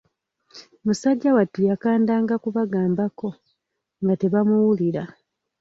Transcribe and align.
Musajja 0.85 1.29
wattu 1.37 1.59
yakandanga 1.69 2.35
kubagambako, 2.43 3.29
nga 4.01 4.13
tebamuwulira. 4.21 5.03